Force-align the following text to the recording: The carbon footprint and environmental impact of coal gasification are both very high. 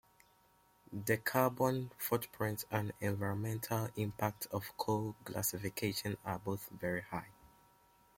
The 0.91 1.17
carbon 1.17 1.91
footprint 1.99 2.65
and 2.71 2.91
environmental 3.01 3.89
impact 3.95 4.47
of 4.49 4.75
coal 4.75 5.15
gasification 5.25 6.17
are 6.25 6.39
both 6.39 6.67
very 6.69 7.01
high. 7.03 7.27